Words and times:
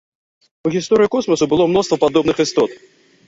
У 0.69 0.71
гісторыі 0.75 1.11
космасу 1.17 1.45
было 1.53 1.67
мноства 1.73 1.99
падобных 2.05 2.37
істот. 2.47 2.71